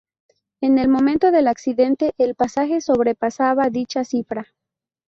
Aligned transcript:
En 0.61 0.79
el 0.79 0.87
momento 0.87 1.29
del 1.29 1.47
accidente 1.47 2.15
el 2.17 2.33
pasaje 2.33 2.81
sobrepasaba 2.81 3.69
dicha 3.69 4.03
cifra. 4.03 4.47